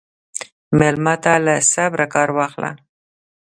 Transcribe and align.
مېلمه 0.77 1.15
ته 1.23 1.33
له 1.45 1.55
صبره 1.73 2.05
کار 2.13 2.29
واخله. 2.37 2.71